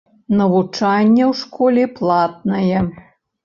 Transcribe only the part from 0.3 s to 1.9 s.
Навучанне ў школе